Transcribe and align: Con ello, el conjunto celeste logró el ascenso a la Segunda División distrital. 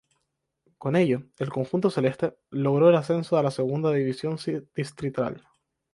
Con 0.79 0.95
ello, 0.95 1.27
el 1.37 1.49
conjunto 1.51 1.91
celeste 1.91 2.35
logró 2.49 2.89
el 2.89 2.95
ascenso 2.95 3.37
a 3.37 3.43
la 3.43 3.51
Segunda 3.51 3.91
División 3.91 4.39
distrital. 4.75 5.45